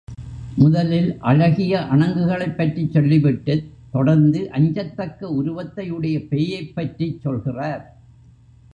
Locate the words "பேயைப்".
6.27-6.75